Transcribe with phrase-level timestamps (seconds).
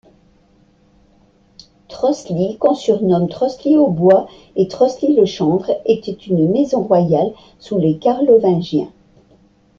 [1.89, 8.91] Trosly, qu’on surnomme Trosly-aux-Bois et Trosly-le-Chanvre, était une maison royale sous les Carlovingiens.